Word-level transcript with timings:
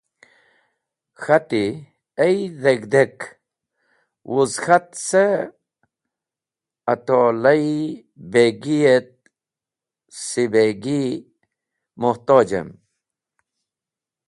K̃hati: 1.21 1.63
“Ay 2.25 2.37
dheg̃hdek! 2.61 3.17
Wuz 4.31 4.53
k̃hat 4.63 4.87
cẽ 5.07 5.39
attola-e 6.91 7.89
begi 8.31 8.77
et 8.95 9.11
sibagi, 10.21 11.03
muhtojem. 11.99 12.69